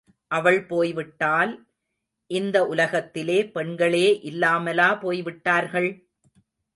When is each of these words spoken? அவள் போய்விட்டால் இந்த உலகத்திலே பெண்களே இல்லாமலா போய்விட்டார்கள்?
அவள் 0.31 0.59
போய்விட்டால் 0.65 1.51
இந்த 2.31 2.57
உலகத்திலே 2.65 3.37
பெண்களே 3.45 4.19
இல்லாமலா 4.21 4.89
போய்விட்டார்கள்? 4.95 5.89